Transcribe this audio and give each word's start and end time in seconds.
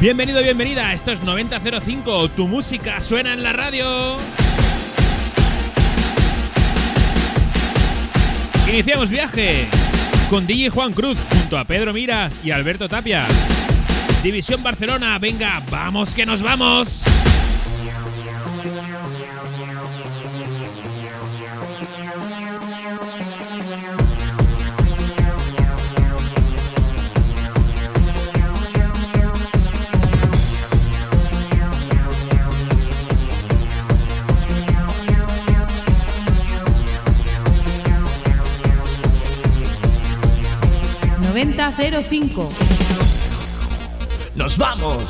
Bienvenido, 0.00 0.42
bienvenida. 0.42 0.94
Esto 0.94 1.12
es 1.12 1.22
9005. 1.22 2.30
Tu 2.30 2.48
música 2.48 3.00
suena 3.00 3.32
en 3.32 3.42
la 3.42 3.52
radio. 3.52 4.16
Iniciamos 8.68 9.10
viaje 9.10 9.68
con 10.30 10.46
DJ 10.46 10.70
Juan 10.70 10.92
Cruz 10.92 11.18
junto 11.30 11.58
a 11.58 11.64
Pedro 11.64 11.92
Miras 11.92 12.40
y 12.44 12.52
Alberto 12.52 12.88
Tapia. 12.88 13.26
División 14.22 14.62
Barcelona, 14.62 15.18
venga, 15.18 15.62
vamos 15.70 16.14
que 16.14 16.24
nos 16.24 16.42
vamos. 16.42 17.04
9005. 41.58 42.52
Nos 44.36 44.56
vamos 44.56 45.02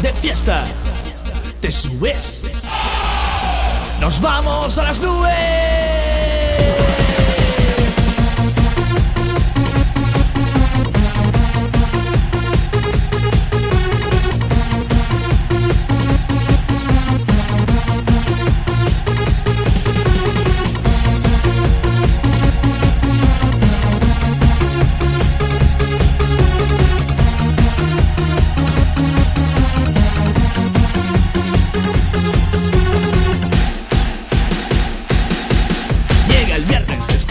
de 0.00 0.12
fiesta. 0.12 0.64
Te 1.60 1.72
subes. 1.72 2.44
Nos 4.00 4.20
vamos 4.20 4.78
a 4.78 4.84
las 4.84 5.00
nubes. 5.00 5.85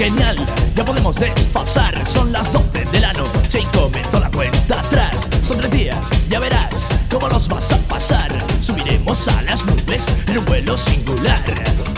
Genial, 0.09 0.37
ya 0.75 0.85
podemos 0.85 1.15
desfasar. 1.15 2.07
Son 2.07 2.31
las 2.31 2.51
12 2.51 2.85
de 2.85 2.99
la 2.99 3.11
noche 3.13 3.61
y 3.61 3.65
comenzó 3.77 4.19
la 4.19 4.29
cuenta 4.29 4.79
atrás. 4.79 5.29
Son 5.41 5.57
tres 5.57 5.71
días, 5.71 5.97
ya 6.29 6.39
verás 6.39 6.89
cómo 7.09 7.27
los 7.27 7.47
vas 7.47 7.71
a 7.71 7.77
pasar. 7.79 8.31
Subiremos 8.61 9.27
a 9.27 9.41
las 9.41 9.65
nubes 9.65 10.05
en 10.27 10.37
un 10.37 10.45
vuelo 10.45 10.77
singular. 10.77 11.43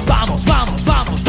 Vamos, 0.08 0.46
vamos, 0.46 0.86
vamos, 0.86 1.24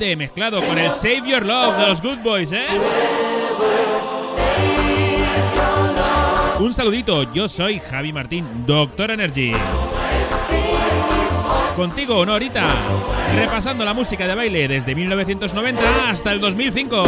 Mezclado 0.00 0.62
con 0.62 0.78
el 0.78 0.90
Save 0.92 1.28
Your 1.28 1.44
Love 1.44 1.76
de 1.76 1.86
los 1.88 2.00
Good 2.00 2.18
Boys, 2.24 2.52
¿eh? 2.52 2.64
Un 6.58 6.72
saludito, 6.72 7.30
yo 7.34 7.50
soy 7.50 7.78
Javi 7.78 8.10
Martín, 8.10 8.46
Doctor 8.66 9.10
Energy. 9.10 9.52
Contigo 11.76 12.22
una 12.22 12.32
horita, 12.32 12.64
repasando 13.36 13.84
la 13.84 13.92
música 13.92 14.26
de 14.26 14.34
baile 14.34 14.68
desde 14.68 14.94
1990 14.94 15.82
hasta 16.08 16.32
el 16.32 16.40
2005. 16.40 17.04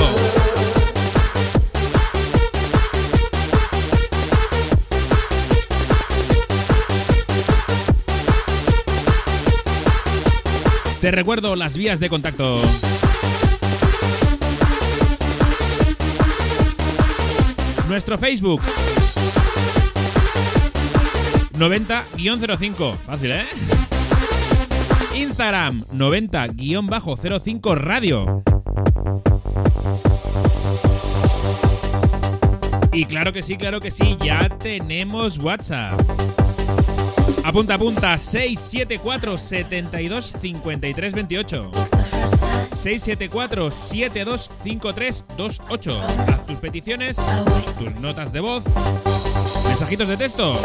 Te 11.03 11.11
recuerdo 11.11 11.57
las 11.57 11.77
vías 11.77 11.99
de 11.99 12.09
contacto. 12.09 12.63
Nuestro 17.89 18.17
Facebook. 18.19 18.63
90-05. 21.59 22.97
Fácil, 22.99 23.33
¿eh? 23.33 23.47
Instagram 25.17 25.87
90-05 25.89 27.75
Radio. 27.75 28.45
Y 32.93 33.07
claro 33.07 33.33
que 33.33 33.43
sí, 33.43 33.57
claro 33.57 33.81
que 33.81 33.91
sí, 33.91 34.17
ya 34.21 34.49
tenemos 34.57 35.39
WhatsApp. 35.39 36.01
Apunta, 37.45 37.75
apunta, 37.75 38.17
674 38.17 39.37
72 39.37 40.33
53 40.41 41.13
28. 41.13 41.71
674 42.73 43.71
72 43.71 44.51
53 44.63 45.25
28. 45.37 46.03
Haz 46.29 46.47
tus 46.47 46.57
peticiones, 46.59 47.17
tus 47.79 47.95
notas 47.97 48.33
de 48.33 48.41
voz, 48.41 48.63
mensajitos 49.67 50.09
de 50.09 50.17
texto. 50.17 50.61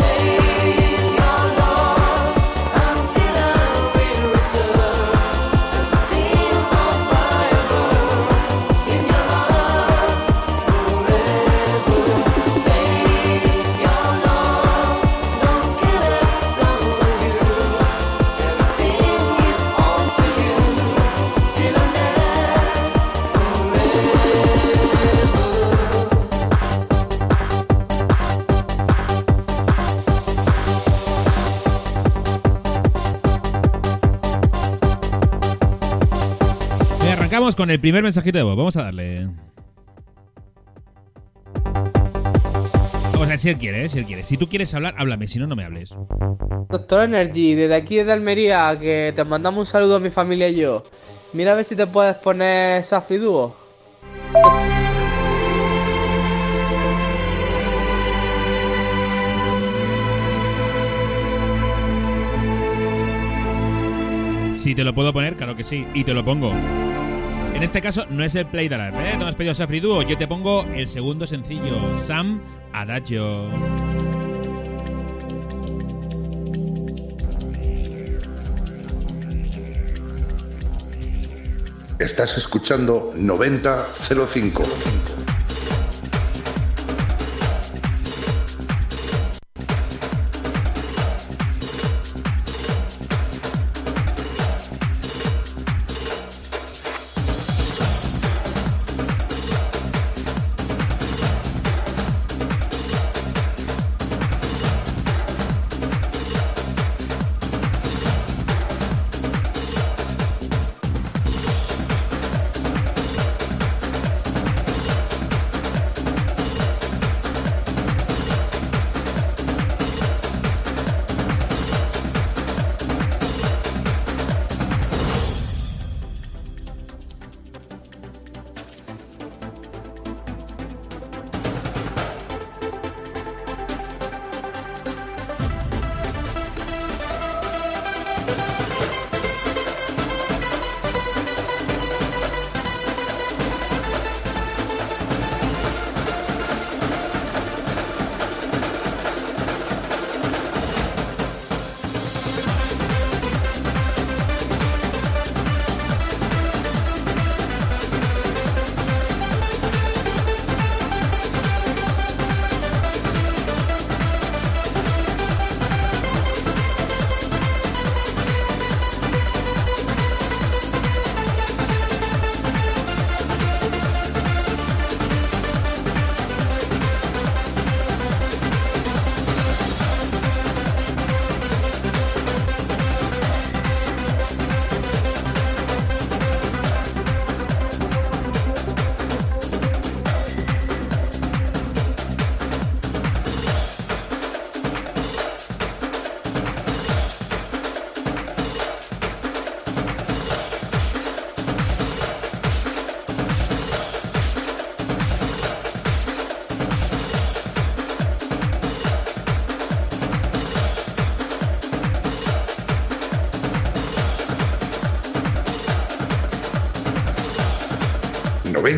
Arrancamos 37.48 37.56
con 37.56 37.72
el 37.72 37.80
primer 37.80 38.04
mensajito 38.04 38.38
de 38.38 38.44
voz. 38.44 38.58
Vamos 38.58 38.76
a 38.76 38.84
darle. 38.84 39.30
Vamos 43.14 43.26
a 43.26 43.30
ver 43.30 43.40
si 43.40 43.48
él 43.48 43.58
quiere, 43.58 43.86
¿eh? 43.86 43.90
si 43.90 44.00
él 44.00 44.06
quiere. 44.06 44.26
Si 44.26 44.36
tú 44.36 44.50
quieres 44.50 44.74
hablar, 44.74 44.96
háblame. 44.98 45.30
Si 45.30 45.40
no, 45.40 45.48
no 45.48 45.56
me 45.56 45.64
hables. 45.64 45.96
Doctor 46.70 47.04
Energy, 47.04 47.56
desde 47.56 47.74
aquí 47.74 47.96
desde 47.96 48.12
Almería, 48.12 48.78
que 48.78 49.14
te 49.16 49.24
mandamos 49.24 49.60
un 49.60 49.66
saludo 49.66 49.96
a 49.96 50.00
mi 50.02 50.10
familia 50.10 50.50
y 50.50 50.58
yo. 50.58 50.84
Mira 51.32 51.54
a 51.54 51.56
ver 51.56 51.64
si 51.64 51.78
te 51.78 51.88
puedes 51.88 52.18
poner 52.18 52.84
Safri 52.84 53.16
Duo. 53.16 53.56
Si 64.52 64.76
te 64.76 64.84
lo 64.84 64.94
puedo 64.94 65.14
poner, 65.14 65.38
claro 65.38 65.56
que 65.56 65.64
sí. 65.64 65.88
Y 65.94 66.04
te 66.04 66.14
lo 66.14 66.26
pongo. 66.26 66.52
En 67.58 67.64
este 67.64 67.82
caso 67.82 68.06
no 68.12 68.24
es 68.24 68.36
el 68.36 68.46
Play 68.46 68.70
Dalar, 68.70 68.94
¿eh? 68.94 69.18
No 69.18 69.26
has 69.26 69.34
pedido 69.34 69.56
Safri 69.56 69.80
Duo. 69.80 70.04
Yo 70.04 70.16
te 70.16 70.28
pongo 70.28 70.64
el 70.76 70.88
segundo 70.88 71.26
sencillo, 71.26 71.98
Sam 71.98 72.40
Adagio. 72.72 73.50
Estás 81.98 82.38
escuchando 82.38 83.12
9005. 83.16 85.27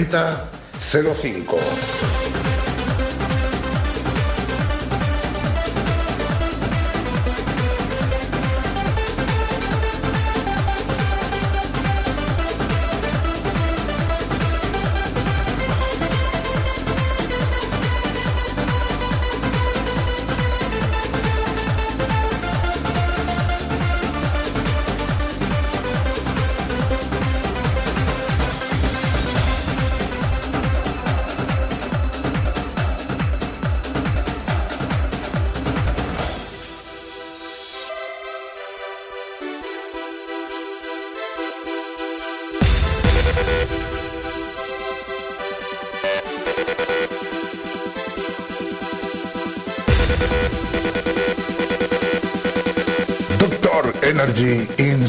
9005. 0.06 2.29
Energy 54.40 54.82
in 54.82 55.06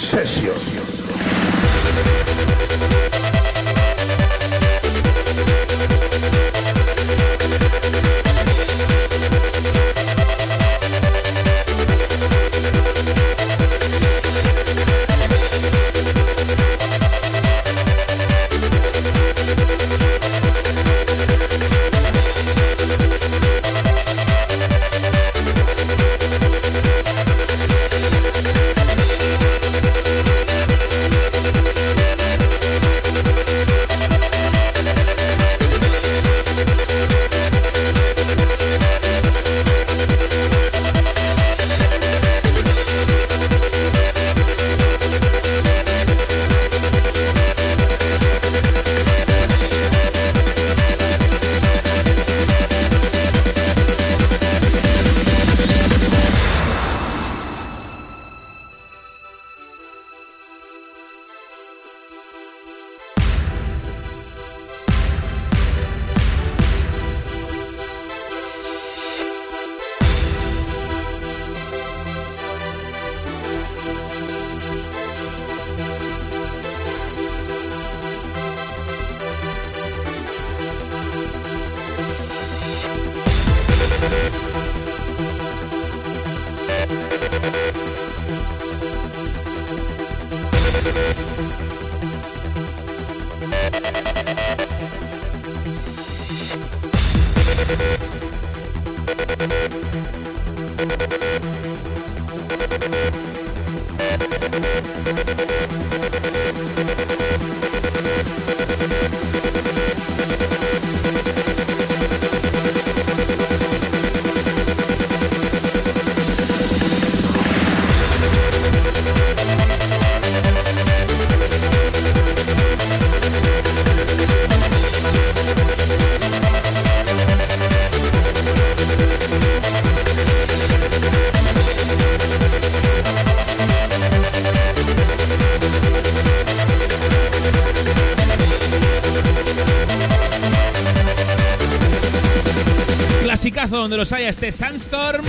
donde 143.81 143.97
los 143.97 144.13
haya 144.13 144.29
este 144.29 144.53
Sandstorm. 144.53 145.25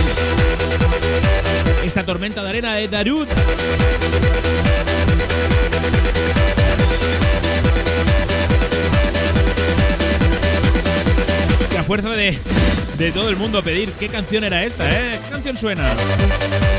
Esta 1.84 2.04
tormenta 2.04 2.42
de 2.42 2.48
arena 2.50 2.74
de 2.74 2.88
Darut. 2.88 3.28
Que 11.70 11.78
a 11.78 11.82
fuerza 11.82 12.10
de, 12.10 12.38
de 12.98 13.12
todo 13.12 13.30
el 13.30 13.36
mundo 13.36 13.62
pedir 13.62 13.90
qué 13.92 14.08
canción 14.08 14.44
era 14.44 14.64
esta, 14.64 14.90
¿eh? 14.90 15.18
¿Qué 15.42 15.48
canción 15.48 15.74
suena? 15.74 15.92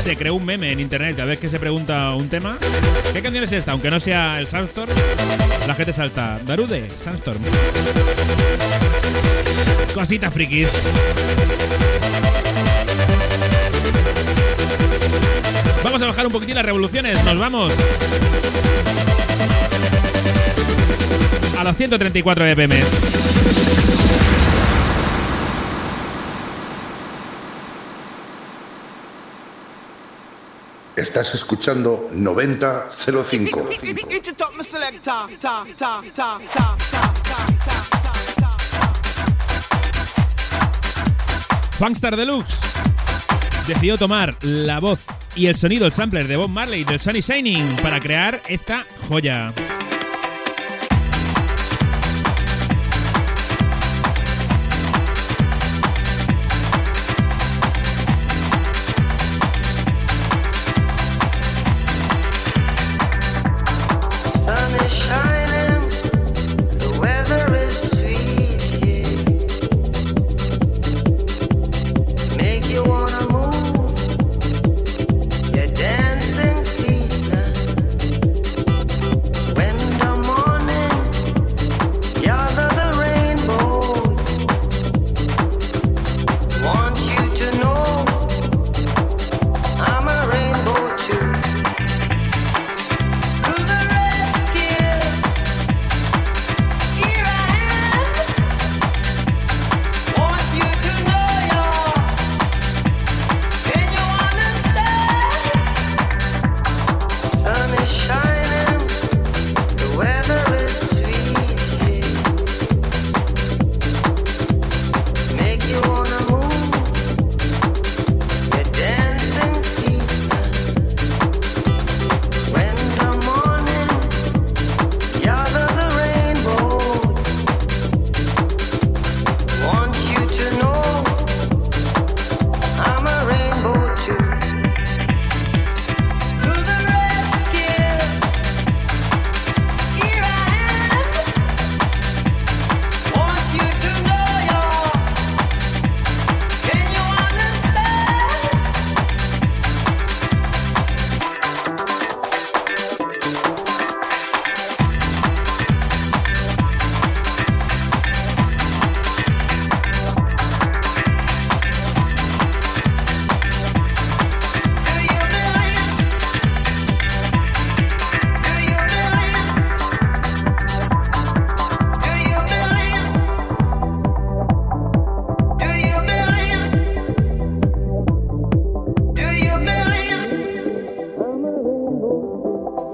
Se 0.04 0.16
creó 0.16 0.36
un 0.36 0.44
meme 0.46 0.72
en 0.72 0.80
internet 0.80 1.16
cada 1.16 1.28
vez 1.28 1.38
que 1.38 1.50
se 1.50 1.58
pregunta 1.58 2.14
un 2.14 2.30
tema. 2.30 2.56
¿Qué 3.12 3.20
canción 3.20 3.44
es 3.44 3.52
esta? 3.52 3.72
Aunque 3.72 3.90
no 3.90 4.00
sea 4.00 4.38
el 4.38 4.46
Sandstorm, 4.46 4.90
la 5.66 5.74
gente 5.74 5.92
salta. 5.92 6.40
Darude, 6.46 6.88
Sandstorm. 6.98 7.42
Cositas 9.92 10.32
frikis. 10.32 10.72
Vamos 15.84 16.00
a 16.00 16.06
bajar 16.06 16.26
un 16.26 16.32
poquitín 16.32 16.54
las 16.54 16.64
revoluciones. 16.64 17.22
Nos 17.22 17.38
vamos. 17.38 17.70
A 21.58 21.64
los 21.64 21.76
134 21.76 22.46
BPM. 22.46 23.33
Estás 31.04 31.34
escuchando 31.34 32.08
9005. 32.14 33.68
Funkstar 41.78 42.16
Deluxe 42.16 42.58
decidió 43.66 43.98
tomar 43.98 44.34
la 44.40 44.80
voz 44.80 45.00
y 45.36 45.48
el 45.48 45.56
sonido, 45.56 45.84
el 45.84 45.92
sampler 45.92 46.26
de 46.26 46.38
Bob 46.38 46.48
Marley 46.48 46.84
del 46.84 46.98
Sunny 46.98 47.20
Shining 47.20 47.76
para 47.82 48.00
crear 48.00 48.40
esta 48.48 48.86
joya. 49.06 49.52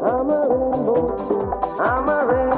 I'm 0.03 0.31
a 0.31 0.49
rainbow. 0.49 1.79
I'm 1.79 2.09
a 2.09 2.27
rainbow. 2.27 2.50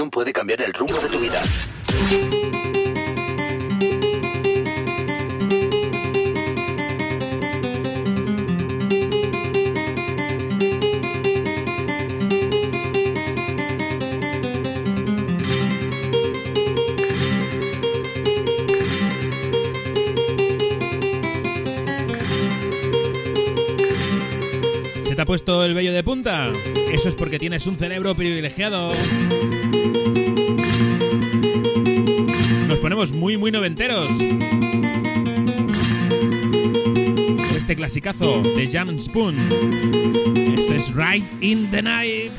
puede 0.00 0.32
cambiar 0.32 0.62
el 0.62 0.72
rumbo 0.72 0.98
de 0.98 1.08
tu 1.08 1.18
vida. 1.18 1.42
¿Se 25.04 25.14
te 25.14 25.20
ha 25.20 25.26
puesto 25.26 25.62
el 25.66 25.74
vello 25.74 25.92
de 25.92 26.02
punta? 26.02 26.50
Eso 26.90 27.10
es 27.10 27.14
porque 27.14 27.38
tienes 27.38 27.66
un 27.66 27.76
cerebro 27.76 28.14
privilegiado. 28.14 28.92
muy, 33.10 33.36
muy 33.36 33.50
noventeros. 33.50 34.08
Este 37.56 37.74
clasicazo 37.74 38.40
de 38.42 38.68
Jam 38.70 38.96
Spoon. 38.96 39.36
Esto 40.36 40.74
es 40.74 40.94
Right 40.94 41.24
in 41.40 41.68
the 41.72 41.82
Night. 41.82 42.30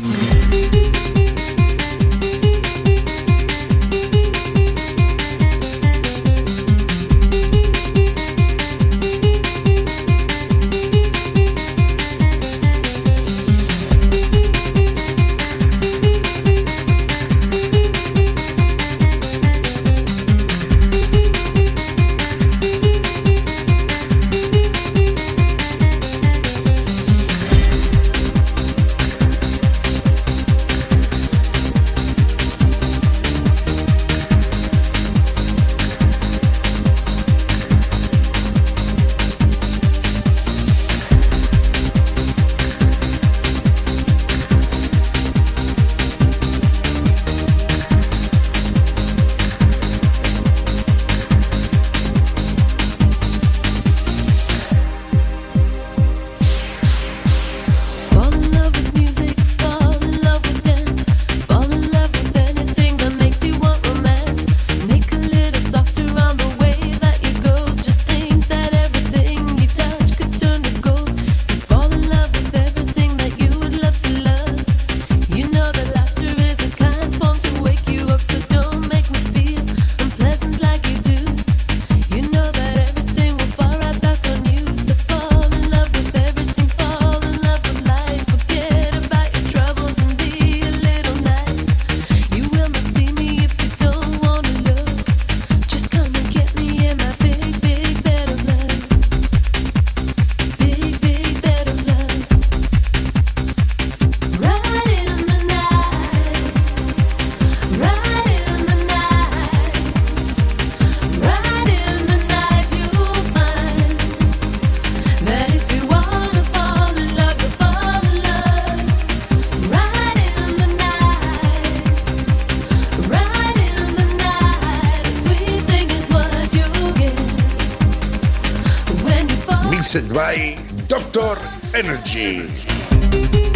by 130.14 130.56
Doctor 130.88 131.40
Energy. 131.74 133.53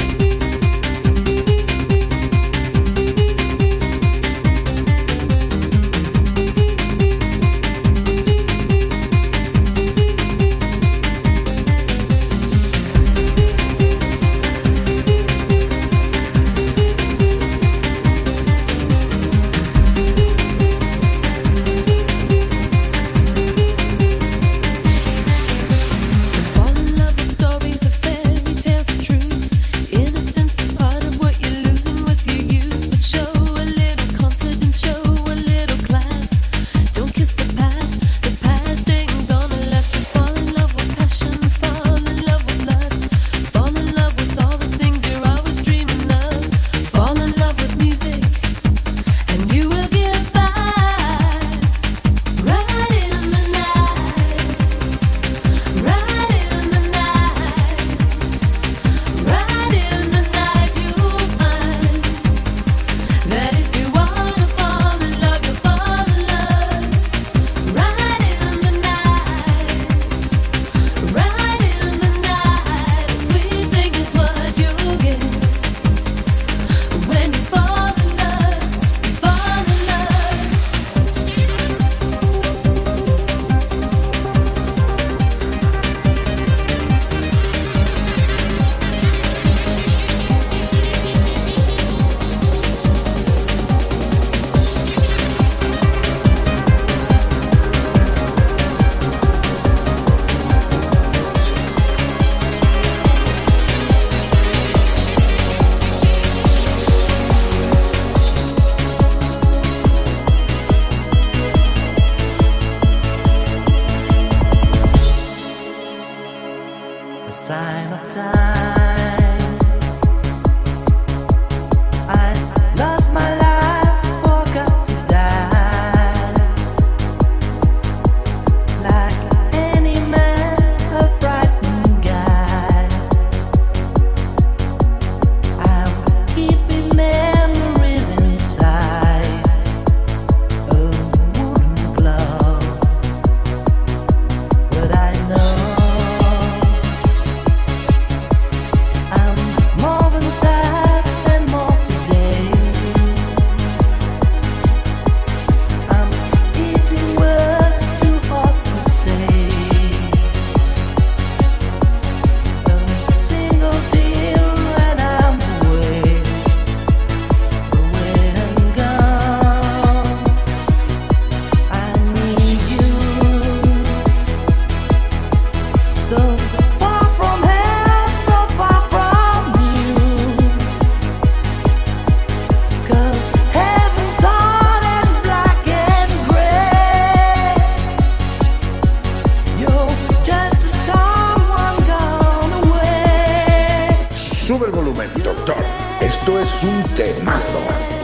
Esto 196.07 196.39
es 196.39 196.63
un 196.63 196.83
temazo. 196.95 197.96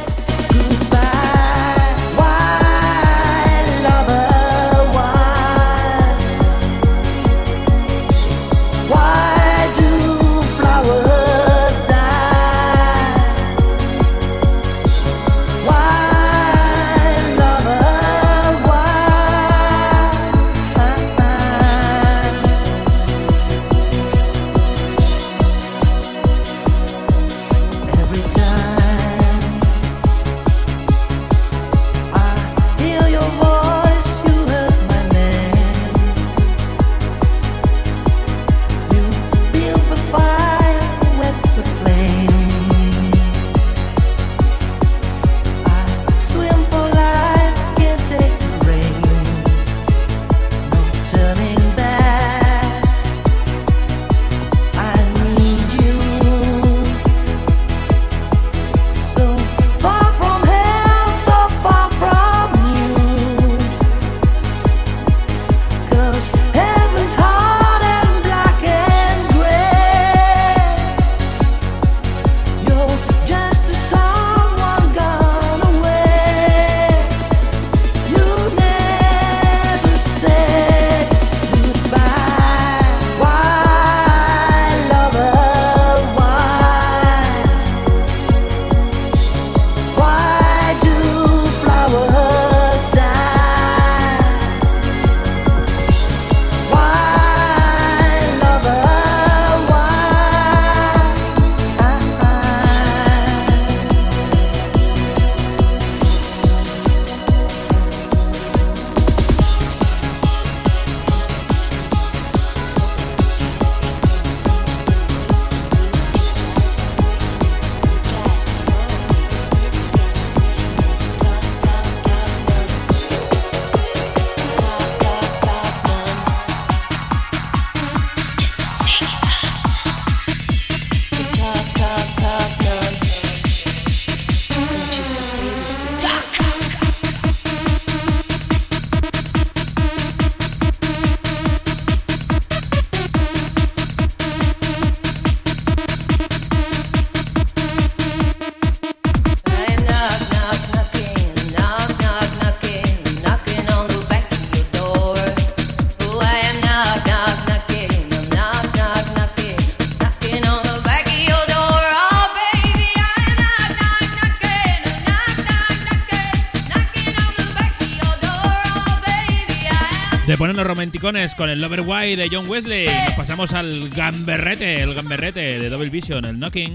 Con 171.03 171.49
el 171.49 171.59
Lover 171.59 171.81
Why 171.81 172.15
de 172.15 172.29
John 172.31 172.47
Wesley, 172.47 172.85
nos 172.85 173.15
pasamos 173.15 173.51
al 173.51 173.89
gamberrete, 173.89 174.81
el 174.81 174.93
gamberrete 174.93 175.59
de 175.59 175.69
Double 175.69 175.89
Vision, 175.89 176.23
el 176.23 176.39
Knocking. 176.39 176.73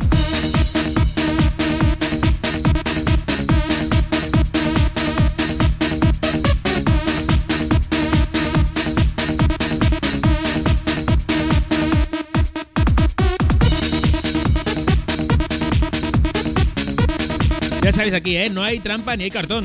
Ya 17.81 17.93
sabéis 17.93 18.13
aquí, 18.13 18.37
¿eh? 18.37 18.51
No 18.51 18.63
hay 18.63 18.79
trampa 18.79 19.17
ni 19.17 19.25
hay 19.25 19.31
cartón. 19.31 19.65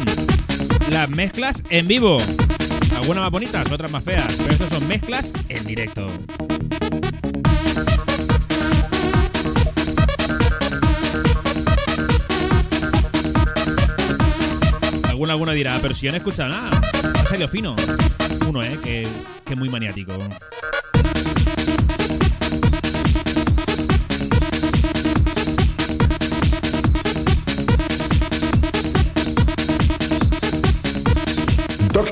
Las 0.90 1.10
mezclas 1.10 1.62
en 1.70 1.90
vivo. 1.90 2.20
Algunas 3.04 3.24
más 3.24 3.32
bonitas, 3.32 3.70
otras 3.70 3.92
más 3.92 4.02
feas. 4.02 4.34
Pero 4.38 4.52
estas 4.54 4.70
son 4.70 4.88
mezclas 4.88 5.34
en 5.50 5.66
directo. 5.66 6.08
Alguna, 15.10 15.34
alguna 15.34 15.52
dirá, 15.52 15.78
pero 15.82 15.94
si 15.94 16.06
yo 16.06 16.12
no 16.12 16.16
he 16.16 16.20
escuchado 16.20 16.48
nada. 16.48 16.72
Ha 17.22 17.26
salido 17.26 17.50
fino. 17.50 17.76
Uno, 18.48 18.64
¿eh? 18.64 18.80
Que, 18.82 19.06
que 19.44 19.54
es 19.54 19.60
muy 19.60 19.68
maniático. 19.68 20.14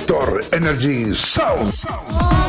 Doctor 0.05 0.41
Energy 0.55 1.13
Sound. 1.13 2.40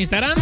Instagram. 0.00 0.38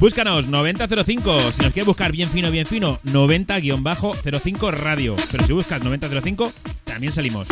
Búscanos 0.00 0.48
9005. 0.48 1.52
Si 1.52 1.62
nos 1.62 1.72
quieres 1.72 1.86
buscar 1.86 2.12
bien 2.12 2.28
fino, 2.28 2.50
bien 2.50 2.66
fino, 2.66 2.98
90-05 3.04 4.72
radio. 4.72 5.16
Pero 5.30 5.46
si 5.46 5.52
buscas 5.52 5.82
9005, 5.82 6.52
también 6.84 7.12
salimos. 7.12 7.46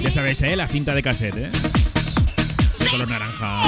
Ya 0.00 0.10
sabéis, 0.10 0.42
¿eh? 0.42 0.56
La 0.56 0.68
cinta 0.68 0.94
de 0.94 1.02
cassette. 1.02 1.36
¿eh? 1.36 1.50
De 2.78 2.86
color 2.86 3.08
naranja. 3.08 3.62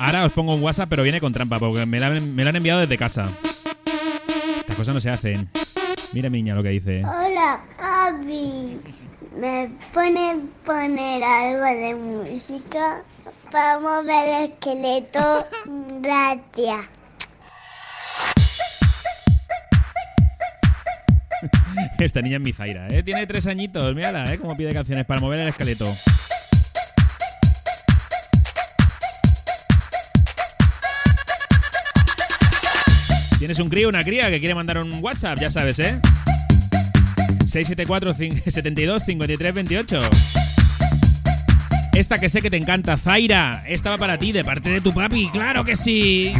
Ahora 0.00 0.26
os 0.26 0.32
pongo 0.32 0.52
un 0.56 0.62
WhatsApp, 0.64 0.88
pero 0.90 1.04
viene 1.04 1.20
con 1.20 1.32
trampa, 1.32 1.60
porque 1.60 1.86
me 1.86 2.00
la, 2.00 2.10
me 2.10 2.42
la 2.42 2.50
han 2.50 2.56
enviado 2.56 2.80
desde 2.80 2.98
casa. 2.98 3.30
Las 4.72 4.78
cosas 4.78 4.94
no 4.94 5.00
se 5.02 5.10
hacen. 5.10 5.50
Mira 6.14 6.30
Miña 6.30 6.54
lo 6.54 6.62
que 6.62 6.70
dice. 6.70 7.04
Hola, 7.04 7.60
Javi. 7.78 8.80
¿Me 9.36 9.70
pueden 9.92 10.48
poner 10.64 11.22
algo 11.22 11.64
de 11.64 11.94
música? 11.94 13.02
Para 13.50 13.78
mover 13.78 14.28
el 14.28 14.50
esqueleto. 14.50 15.46
Gracias. 16.00 16.86
Esta 21.98 22.22
niña 22.22 22.36
es 22.36 22.42
mi 22.42 22.54
Zaira, 22.54 22.88
¿eh? 22.88 23.02
Tiene 23.02 23.26
tres 23.26 23.46
añitos, 23.46 23.94
mírala, 23.94 24.32
¿eh? 24.32 24.38
Como 24.38 24.56
pide 24.56 24.72
canciones 24.72 25.04
para 25.04 25.20
mover 25.20 25.40
el 25.40 25.48
esqueleto. 25.48 25.94
Tienes 33.42 33.58
un 33.58 33.70
crío, 33.70 33.88
una 33.88 34.04
cría 34.04 34.30
que 34.30 34.38
quiere 34.38 34.54
mandar 34.54 34.78
un 34.78 35.02
WhatsApp, 35.02 35.36
ya 35.40 35.50
sabes, 35.50 35.80
¿eh? 35.80 35.98
674 37.44 38.14
72 38.14 39.02
53 39.04 39.54
28. 39.54 40.00
Esta 41.92 42.20
que 42.20 42.28
sé 42.28 42.40
que 42.40 42.50
te 42.50 42.56
encanta, 42.56 42.96
Zaira. 42.96 43.64
Esta 43.66 43.90
va 43.90 43.98
para 43.98 44.16
ti, 44.16 44.30
de 44.30 44.44
parte 44.44 44.70
de 44.70 44.80
tu 44.80 44.94
papi. 44.94 45.28
¡Claro 45.32 45.64
que 45.64 45.74
sí! 45.74 46.32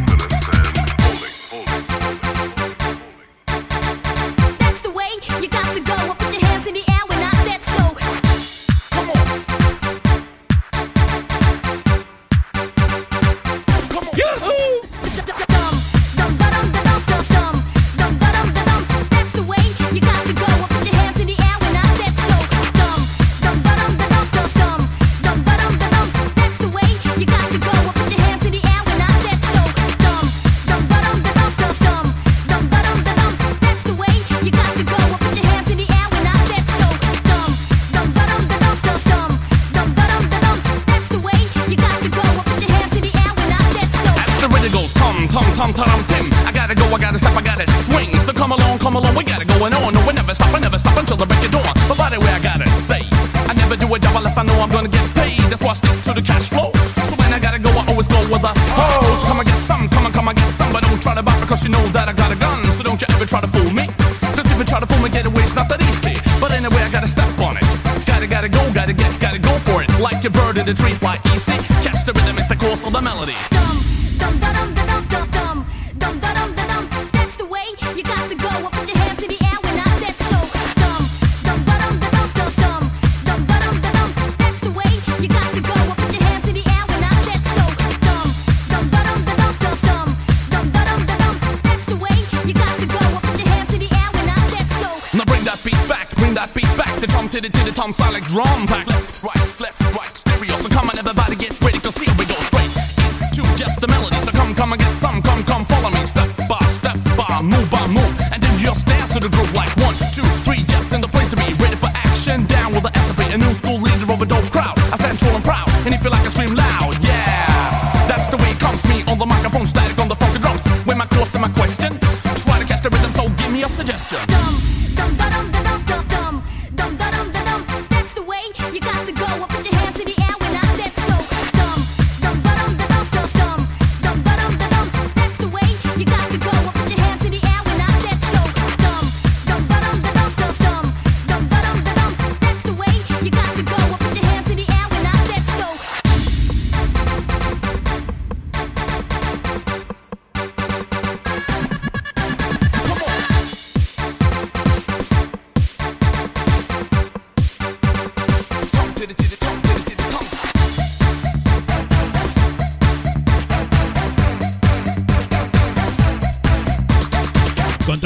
I 104.73 104.75
got 104.75 104.93
some 104.93 105.12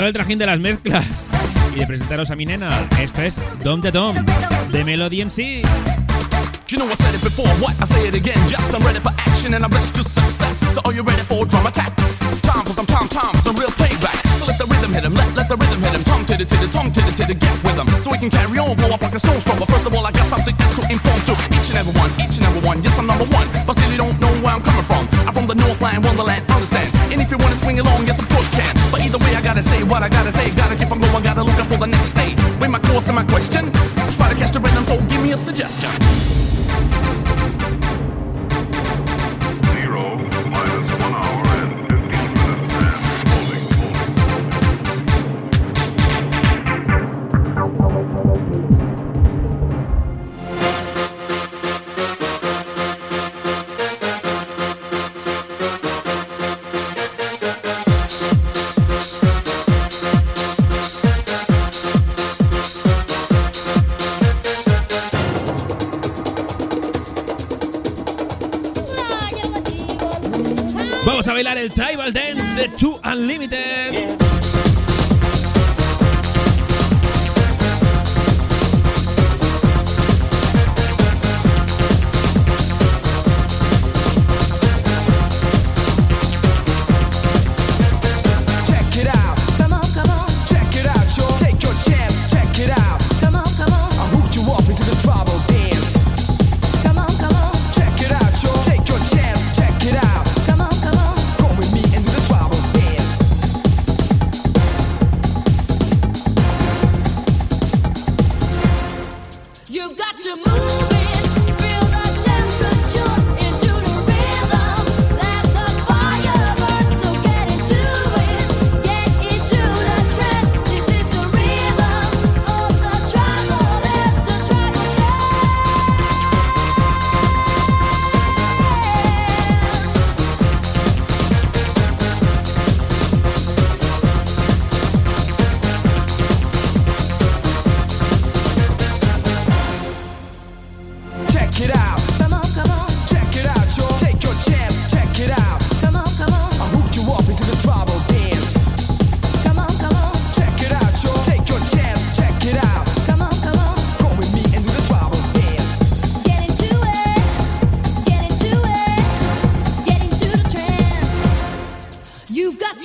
el 0.07 0.13
trajín 0.13 0.39
de 0.39 0.45
las 0.45 0.59
mezclas 0.59 1.27
y 1.75 1.79
de 1.79 1.85
presentaros 1.85 2.31
a 2.31 2.35
mi 2.35 2.45
nena, 2.45 2.69
esto 2.99 3.21
es 3.21 3.39
Dom 3.63 3.81
de 3.81 3.91
Dom 3.91 4.15
de 4.71 4.83
Melody 4.83 5.25
MC. 5.25 5.61
You 6.67 6.77
know 6.77 6.87
I 6.87 6.95
said 6.95 7.15
it 7.15 7.23
before, 7.23 7.47
what? 7.63 7.75
I 7.79 7.85
say 7.85 8.07
it 8.07 8.15
again. 8.15 8.37
Yes, 8.49 8.73
I'm 8.73 8.83
ready 8.83 8.99
for 8.99 9.11
action 9.17 9.53
and 9.53 9.63
I'm 9.63 9.71
to 9.71 10.03
success. 10.03 10.59
So 10.75 10.81
are 10.83 10.93
you 10.93 11.03
ready 11.03 11.23
for 11.23 11.43
a 11.43 11.47
drum 11.47 11.65
attack? 11.65 11.95
Time 12.43 12.63
for 12.63 12.71
some 12.71 12.85
tom 12.85 13.07
tom, 13.07 13.35
some 13.35 13.55
real. 13.55 13.71
So 14.35 14.45
let 14.45 14.57
the 14.59 14.67
rhythm 14.67 14.93
hit 14.93 15.03
him, 15.03 15.15
let, 15.15 15.33
let 15.35 15.47
the 15.47 15.55
rhythm 15.55 15.79
hit 15.83 15.95
him. 15.95 16.03
Tongue 16.03 16.25
to 16.25 16.35
the 16.37 16.45
to 16.45 16.57
the 16.59 16.67
tongue 16.71 16.91
to 16.91 17.01
the 17.03 17.11
to 17.11 17.23
the 17.27 17.35
get 17.35 17.55
with 17.63 17.79
him. 17.79 17.87
So 18.03 18.11
we 18.11 18.19
can 18.19 18.29
carry 18.29 18.59
on, 18.59 18.75
blow 18.75 18.91
up 18.91 19.01
like 19.01 19.15
a. 19.15 19.19
But 19.19 19.67
first 19.67 19.87
of 19.87 19.95
all, 19.95 20.05
I 20.05 20.11
got 20.11 20.27
something 20.27 20.55
else 20.59 20.75
to 20.75 20.83
inform 20.91 21.19
to 21.27 21.33
each 21.55 21.67
and 21.71 21.79
every 21.79 21.95
one, 21.95 22.11
each 22.19 22.35
and 22.39 22.45
every 22.47 22.63
one. 22.63 22.83
Yes, 22.83 22.99
I'm 22.99 23.07
number 23.07 23.27
one, 23.31 23.47
but 23.67 23.75
still 23.75 23.91
you 23.91 23.99
don't 23.99 24.15
know 24.19 24.31
where 24.43 24.55
I'm 24.55 24.63
coming 24.63 24.87
from. 24.87 25.03
I'm 25.27 25.33
from 25.35 25.47
the 25.47 25.55
Northland, 25.55 26.03
Wonderland, 26.03 26.43
what 29.97 30.03
I 30.03 30.09
gotta 30.09 30.31
say. 30.31 30.53
Gotta 30.55 30.75
keep 30.75 30.91
on 30.91 30.99
going, 30.99 31.23
gotta 31.23 31.41
look 31.41 31.57
out 31.57 31.65
for 31.65 31.77
the 31.77 31.87
next 31.87 32.13
day. 32.13 32.35
With 32.61 32.69
my 32.69 32.79
course 32.79 33.07
and 33.07 33.15
my 33.15 33.25
question, 33.25 33.71
try 34.13 34.29
to 34.29 34.35
catch 34.35 34.51
the 34.51 34.59
rhythm, 34.59 34.85
so 34.85 34.97
give 35.09 35.23
me 35.23 35.31
a 35.31 35.37
suggestion. 35.37 35.89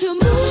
To 0.02 0.14
move 0.14 0.41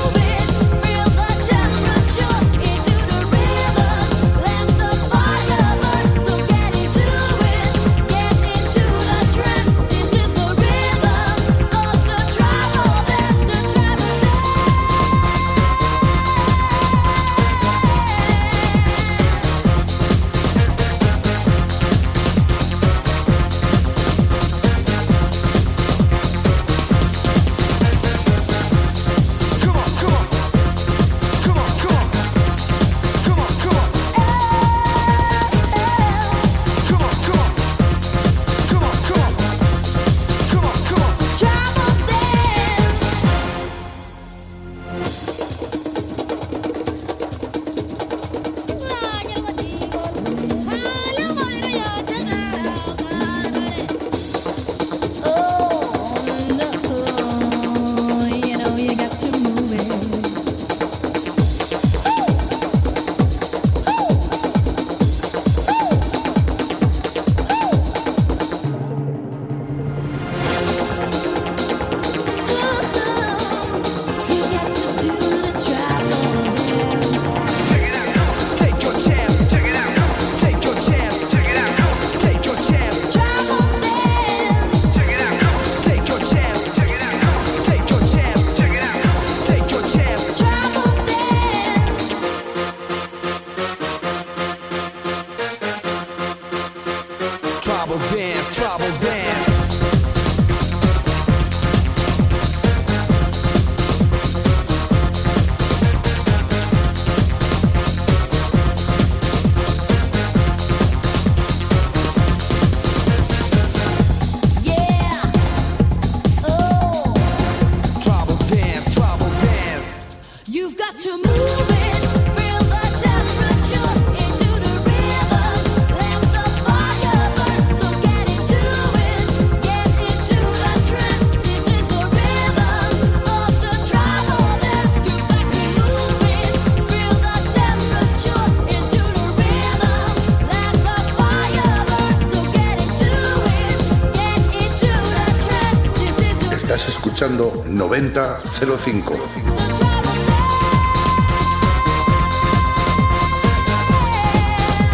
9005. 148.65 149.13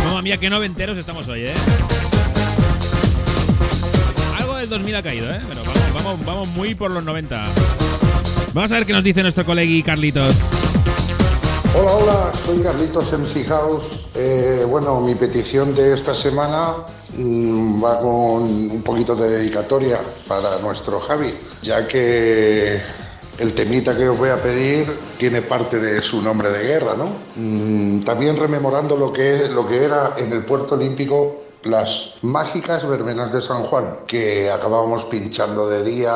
Mamma 0.05 0.21
mía, 0.21 0.37
qué 0.37 0.49
noventeros 0.49 0.97
estamos 0.97 1.27
hoy, 1.27 1.47
¿eh? 1.47 1.53
Algo 4.37 4.55
del 4.55 4.69
2000 4.69 4.95
ha 4.95 5.03
caído, 5.03 5.29
¿eh? 5.29 5.41
Pero 5.49 5.63
vamos, 5.65 5.93
vamos, 5.93 6.25
vamos 6.25 6.47
muy 6.49 6.75
por 6.75 6.91
los 6.91 7.03
90. 7.03 7.45
Vamos 8.53 8.71
a 8.71 8.75
ver 8.75 8.85
qué 8.85 8.93
nos 8.93 9.03
dice 9.03 9.21
nuestro 9.21 9.45
colegui 9.45 9.83
Carlitos. 9.83 10.35
Hola, 11.75 11.91
hola, 11.91 12.31
soy 12.45 12.61
Carlitos 12.61 13.11
MC 13.11 13.45
House. 13.49 14.07
Eh, 14.15 14.65
bueno, 14.67 15.01
mi 15.01 15.13
petición 15.13 15.75
de 15.75 15.93
esta 15.93 16.15
semana 16.15 16.73
mm, 17.17 17.83
va 17.83 17.99
con 17.99 18.09
un 18.11 18.81
poquito 18.81 19.13
de 19.13 19.29
dedicatoria 19.29 19.99
para 20.25 20.57
nuestro 20.59 21.01
Javi, 21.01 21.33
ya 21.61 21.85
que 21.85 22.81
el 23.39 23.53
temita 23.53 23.95
que 23.95 24.09
os 24.09 24.17
voy 24.17 24.29
a 24.29 24.41
pedir 24.41 24.87
tiene 25.17 25.41
parte 25.41 25.79
de 25.79 26.01
su 26.01 26.21
nombre 26.21 26.49
de 26.49 26.63
guerra, 26.63 26.95
¿no? 26.95 27.11
Mm, 27.35 28.03
también 28.03 28.37
rememorando 28.37 28.97
lo 28.97 29.13
que, 29.13 29.47
lo 29.49 29.67
que 29.67 29.83
era 29.83 30.13
en 30.17 30.31
el 30.31 30.43
puerto 30.45 30.75
olímpico 30.75 31.43
las 31.63 32.15
mágicas 32.21 32.87
verbenas 32.87 33.33
de 33.33 33.41
San 33.41 33.63
Juan, 33.63 33.99
que 34.07 34.49
acabábamos 34.49 35.05
pinchando 35.05 35.67
de 35.69 35.83
día 35.83 36.15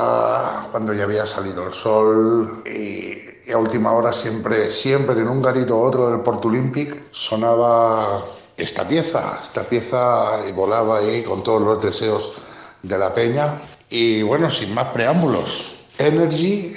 cuando 0.72 0.94
ya 0.94 1.04
había 1.04 1.26
salido 1.26 1.68
el 1.68 1.74
sol 1.74 2.64
y, 2.66 3.18
y 3.48 3.52
a 3.52 3.58
última 3.58 3.92
hora 3.92 4.14
siempre, 4.14 4.72
siempre 4.72 5.20
en 5.20 5.28
un 5.28 5.42
garito 5.42 5.78
u 5.78 5.82
otro 5.82 6.10
del 6.10 6.22
Porto 6.22 6.48
Olympic 6.48 6.96
sonaba 7.12 8.24
esta 8.56 8.88
pieza, 8.88 9.40
esta 9.42 9.64
pieza 9.64 10.42
y 10.48 10.52
volaba 10.52 11.00
ahí 11.00 11.24
con 11.24 11.44
todos 11.44 11.62
los 11.62 11.82
deseos 11.82 12.34
de 12.82 12.98
la 12.98 13.14
peña. 13.14 13.62
Y 13.90 14.22
bueno, 14.22 14.50
sin 14.50 14.74
más 14.74 14.88
preámbulos, 14.94 15.72
Energy 15.98 16.76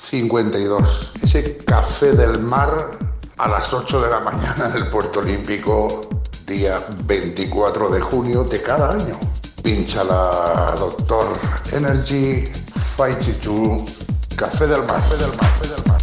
52, 0.00 1.12
ese 1.22 1.58
café 1.58 2.12
del 2.12 2.40
mar 2.40 2.98
a 3.36 3.48
las 3.48 3.72
8 3.72 4.00
de 4.00 4.08
la 4.08 4.20
mañana 4.20 4.70
en 4.70 4.76
el 4.82 4.88
Puerto 4.88 5.20
Olímpico, 5.20 6.00
día 6.46 6.84
24 7.04 7.90
de 7.90 8.00
junio 8.00 8.44
de 8.44 8.62
cada 8.62 8.92
año. 8.92 9.20
Pincha 9.62 10.02
la 10.02 10.74
Doctor 10.78 11.38
Energy 11.72 12.44
52, 12.96 13.90
café 14.36 14.66
del 14.66 14.80
mar, 14.84 14.96
café 14.96 15.16
del 15.18 15.28
mar, 15.28 15.38
café 15.38 15.68
del 15.68 15.86
mar. 15.86 16.00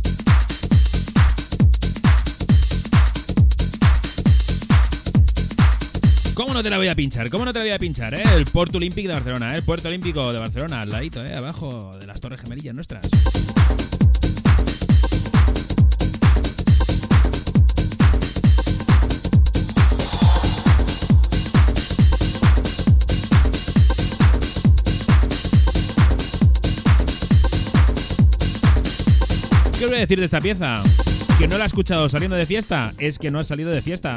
¿Cómo 6.36 6.54
no 6.54 6.62
te 6.62 6.70
la 6.70 6.78
voy 6.78 6.88
a 6.88 6.96
pinchar? 6.96 7.32
¿Cómo 7.32 7.46
no 7.46 7.52
te 7.52 7.60
la 7.60 7.66
voy 7.66 7.74
a 7.74 7.80
pinchar, 7.80 8.14
eh? 8.14 8.24
El 8.36 8.46
Puerto 8.46 8.78
Olímpico 8.78 9.08
de 9.08 9.16
Barcelona, 9.16 9.54
¿eh? 9.54 9.58
El 9.58 9.64
Puerto 9.64 9.88
Olímpico 9.88 10.32
de 10.32 10.40
Barcelona, 10.40 10.82
al 10.82 10.92
ladito, 10.92 11.26
¿eh? 11.26 11.36
Abajo 11.36 11.98
de 12.00 12.06
las 12.06 12.22
Torres 12.22 12.40
Gemelillas 12.40 12.76
nuestras. 12.76 13.10
¿Qué 29.80 29.86
voy 29.86 29.98
a 29.98 30.00
decir 30.00 30.18
de 30.18 30.26
esta 30.26 30.42
pieza? 30.42 30.82
Que 31.38 31.48
no 31.48 31.60
la 31.60 31.66
he 31.66 31.68
escuchado 31.68 32.10
saliendo 32.10 32.36
de 32.36 32.48
fiesta, 32.48 32.96
es 32.98 33.20
que 33.20 33.30
no 33.30 33.40
ha 33.40 33.44
salido 33.44 33.70
de 33.70 33.84
fiesta. 33.84 34.16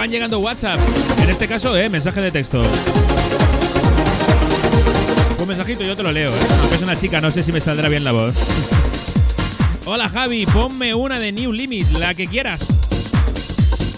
Llegando 0.00 0.38
WhatsApp. 0.40 0.80
En 1.22 1.30
este 1.30 1.46
caso, 1.46 1.76
eh, 1.76 1.88
mensaje 1.88 2.20
de 2.20 2.32
texto. 2.32 2.62
Un 5.38 5.46
mensajito 5.46 5.84
yo 5.84 5.94
te 5.94 6.02
lo 6.02 6.10
leo, 6.10 6.30
¿eh? 6.30 6.40
Aunque 6.60 6.76
es 6.76 6.82
una 6.82 6.96
chica, 6.96 7.20
no 7.20 7.30
sé 7.30 7.42
si 7.42 7.52
me 7.52 7.60
saldrá 7.60 7.88
bien 7.88 8.02
la 8.02 8.12
voz. 8.12 8.34
Hola 9.84 10.08
Javi, 10.08 10.46
ponme 10.46 10.94
una 10.94 11.18
de 11.18 11.32
New 11.32 11.52
Limit, 11.52 11.90
la 11.98 12.14
que 12.14 12.26
quieras. 12.26 12.66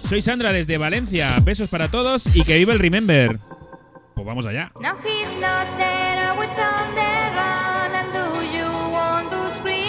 Soy 0.08 0.20
Sandra 0.20 0.52
desde 0.52 0.76
Valencia. 0.78 1.38
Besos 1.42 1.70
para 1.70 1.90
todos 1.90 2.26
y 2.34 2.42
que 2.42 2.58
viva 2.58 2.72
el 2.72 2.80
Remember. 2.80 3.38
Pues 4.14 4.26
vamos 4.26 4.46
allá. 4.46 4.72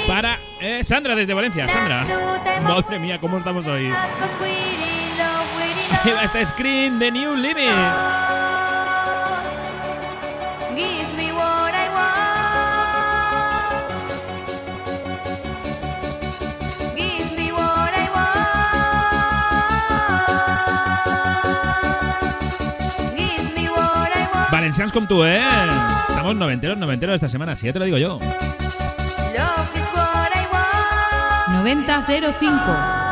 Para 0.08 0.40
eh, 0.62 0.84
Sandra 0.84 1.16
desde 1.16 1.34
Valencia. 1.34 1.68
Sandra. 1.68 2.06
Madre 2.64 3.00
mía, 3.00 3.20
¿cómo 3.20 3.38
estamos 3.38 3.66
hoy? 3.68 3.92
Va 6.14 6.24
este 6.24 6.46
screen 6.46 7.00
de 7.00 7.10
New 7.12 7.36
Limit. 7.36 7.66
Give 10.76 11.14
me 11.18 11.32
what 11.32 11.74
I 11.74 11.90
want. 11.90 12.06
Give 16.96 17.36
me 17.36 17.52
what 17.52 17.92
I 17.92 18.08
want. 18.14 18.36
Give 23.18 23.56
me 23.56 23.68
what 23.68 24.12
I 24.16 24.28
want. 24.32 24.52
Valencians 24.52 24.92
como 24.92 25.08
tú, 25.08 25.24
¿eh? 25.24 25.42
Estamos 26.10 26.36
noventeros, 26.36 26.78
noventeros 26.78 27.16
esta 27.16 27.30
semana, 27.30 27.56
si 27.56 27.66
ya 27.66 27.74
te 27.74 27.80
lo 27.80 27.86
digo 27.86 27.98
yo. 27.98 28.20
Love 28.20 29.76
is 29.76 29.92
what 29.96 30.32
I 30.36 30.46
want. 30.54 31.66
9005. 31.66 33.05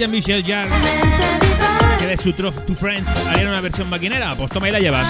Jean-Michel 0.00 0.42
Jarre 0.42 0.70
que 1.98 2.06
de 2.06 2.16
su 2.16 2.32
Trof 2.32 2.56
to 2.64 2.74
Friends 2.74 3.10
harían 3.28 3.48
una 3.48 3.60
versión 3.60 3.90
maquinera? 3.90 4.34
Pues 4.34 4.48
toma 4.50 4.66
y 4.70 4.72
la 4.72 4.80
llevas. 4.80 5.06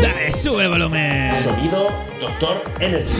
Dale, 0.00 0.32
sube 0.32 0.62
el 0.62 0.70
volumen. 0.70 1.42
Sonido 1.42 1.88
Doctor 2.20 2.64
Energy. 2.80 3.12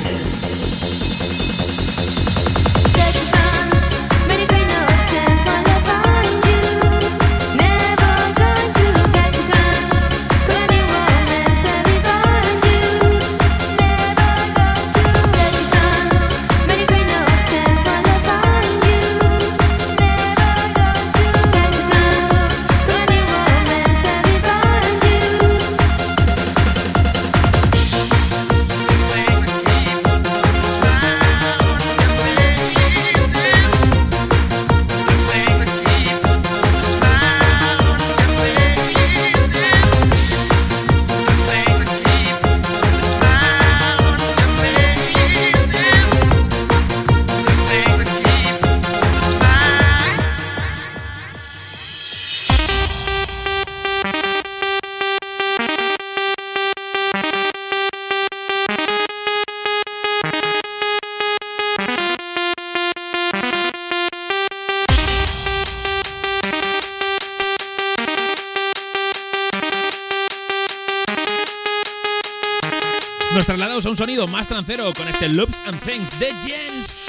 Un 73.97 73.99
sonido 73.99 74.27
más 74.27 74.47
trancero 74.47 74.93
con 74.93 75.09
este 75.09 75.27
Loops 75.27 75.59
and 75.65 75.81
Things 75.81 76.21
de 76.21 76.27
Jens. 76.43 77.06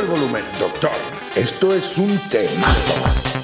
El 0.00 0.06
volumen, 0.06 0.44
doctor. 0.58 0.90
Esto 1.34 1.74
es 1.74 1.98
un 1.98 2.18
temazo. 2.28 3.39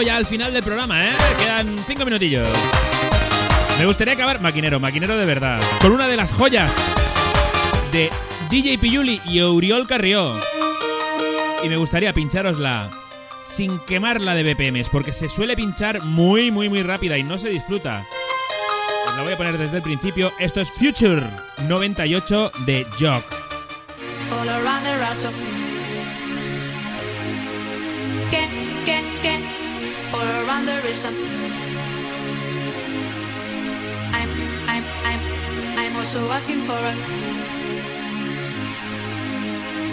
Ya 0.00 0.16
al 0.16 0.26
final 0.26 0.52
del 0.52 0.62
programa, 0.62 1.04
¿eh? 1.04 1.12
Quedan 1.38 1.76
cinco 1.86 2.04
minutillos. 2.04 2.48
Me 3.78 3.84
gustaría 3.84 4.14
acabar, 4.14 4.40
maquinero, 4.40 4.80
maquinero 4.80 5.16
de 5.18 5.26
verdad, 5.26 5.60
con 5.80 5.92
una 5.92 6.06
de 6.06 6.16
las 6.16 6.32
joyas 6.32 6.72
de 7.90 8.10
DJ 8.48 8.78
Piyuli 8.78 9.20
y 9.26 9.40
Oriol 9.40 9.86
Carrió. 9.86 10.40
Y 11.62 11.68
me 11.68 11.76
gustaría 11.76 12.14
pincharosla 12.14 12.88
sin 13.44 13.78
quemarla 13.80 14.34
de 14.34 14.54
BPMs, 14.54 14.88
porque 14.88 15.12
se 15.12 15.28
suele 15.28 15.56
pinchar 15.56 16.02
muy, 16.02 16.50
muy, 16.50 16.68
muy 16.68 16.82
rápida 16.82 17.18
y 17.18 17.22
no 17.22 17.38
se 17.38 17.50
disfruta. 17.50 18.06
Os 19.08 19.16
la 19.16 19.22
voy 19.22 19.32
a 19.32 19.36
poner 19.36 19.58
desde 19.58 19.78
el 19.78 19.82
principio. 19.82 20.32
Esto 20.38 20.60
es 20.60 20.70
Future 20.70 21.22
98 21.68 22.52
de 22.64 22.86
Jock. 22.98 23.24
Around 30.92 31.14
the 31.14 31.20
rhythm. 31.20 31.62
I'm, 34.12 34.28
I'm, 34.68 34.84
I'm, 35.04 35.20
I'm 35.78 35.96
also 35.96 36.30
asking 36.30 36.60
for 36.60 36.74
a. 36.76 36.92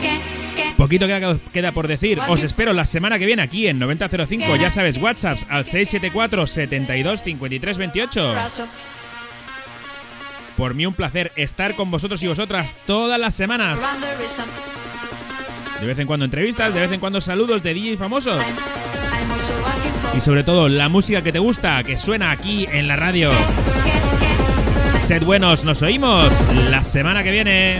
Get, 0.02 0.22
get, 0.56 0.76
Poquito 0.78 1.08
queda, 1.08 1.39
queda 1.54 1.72
por 1.72 1.88
decir. 1.88 2.20
Os 2.28 2.43
espero 2.43 2.74
la 2.74 2.86
semana 2.86 3.18
que 3.18 3.26
viene 3.26 3.41
aquí 3.41 3.68
en 3.68 3.80
9005. 3.80 4.56
Ya 4.58 4.70
sabes, 4.70 4.97
WhatsApps 4.97 5.45
al 5.50 5.66
674 5.66 6.47
72 6.47 7.24
53 7.24 7.78
28. 7.78 8.36
Por 10.58 10.74
mí 10.74 10.86
un 10.86 10.93
placer 10.93 11.32
estar 11.38 11.76
con 11.76 11.89
vosotros 11.89 12.22
y 12.24 12.28
vosotras 12.28 12.74
todas 12.86 13.18
las 13.18 13.34
semanas. 13.34 13.80
De 15.80 15.88
vez 15.88 15.97
en 16.00 16.08
cuando 16.08 16.26
entrevistas, 16.26 16.74
de 16.74 16.82
vez 16.82 16.91
en 16.91 17.00
cuando 17.00 17.22
saludos 17.22 17.64
de 17.64 17.74
DJs 17.74 17.97
famosos. 17.97 18.43
Y 20.18 20.22
sobre 20.22 20.43
todo 20.43 20.70
la 20.70 20.89
música 20.89 21.22
que 21.22 21.32
te 21.32 21.39
gusta, 21.39 21.84
que 21.84 21.97
suena 21.97 22.32
aquí 22.32 22.68
en 22.72 22.88
la 22.88 22.95
radio. 22.95 23.32
Sed 25.05 25.24
buenos, 25.24 25.64
nos 25.64 25.82
oímos 25.82 26.45
la 26.70 26.84
semana 26.84 27.24
que 27.24 27.32
viene. 27.32 27.80